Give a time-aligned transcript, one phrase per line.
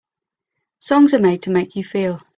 [0.79, 2.19] Songs are made to make you feel.